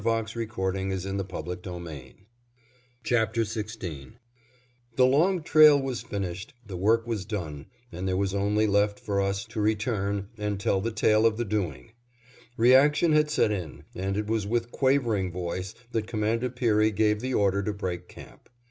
[0.03, 2.21] CHAPTER XVI THE FAST TREK
[3.07, 4.13] BACK TO LAND
[4.95, 9.21] The long trail was finished, the work was done, and there was only left for
[9.21, 11.91] us to return and tell the tale of the doing.
[12.57, 17.35] Reaction had set in, and it was with quavering voice that Commander Peary gave the
[17.35, 18.49] order to break camp.